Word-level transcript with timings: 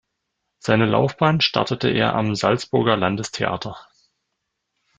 Seine 0.57 0.87
Laufbahn 0.87 1.41
startete 1.41 1.87
er 1.89 2.15
am 2.15 2.33
Salzburger 2.33 2.97
Landestheater. 2.97 3.77